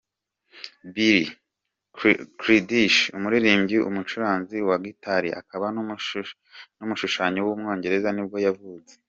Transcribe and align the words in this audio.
Billy 0.93 1.25
Childish, 2.41 2.97
umuririmbyi, 3.17 3.77
umucuranzi 3.89 4.57
wa 4.69 4.77
guitar, 4.83 5.23
akaba 5.41 5.65
n’umushushanyi 6.81 7.39
w’umwongereza 7.43 8.09
nibwo 8.13 8.37
yavutse. 8.45 8.93